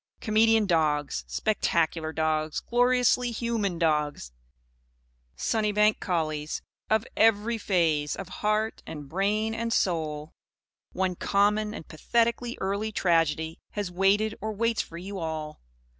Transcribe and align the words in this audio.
Comedian 0.19 0.65
dogs, 0.65 1.23
spectacular 1.27 2.11
dogs, 2.11 2.59
gloriously 2.59 3.29
human 3.29 3.77
dogs, 3.77 4.31
Sunnybank 5.35 5.99
collies 5.99 6.63
of 6.89 7.05
every 7.15 7.59
phase 7.59 8.15
of 8.15 8.27
heart 8.41 8.81
and 8.87 9.07
brain 9.07 9.53
and 9.53 9.71
soul 9.71 10.33
one 10.91 11.13
common 11.15 11.75
and 11.75 11.87
pathetically 11.87 12.57
early 12.59 12.91
tragedy 12.91 13.59
has 13.73 13.91
waited 13.91 14.33
or 14.41 14.51
waits 14.53 14.81
for 14.81 14.97
you 14.97 15.19
all! 15.19 15.61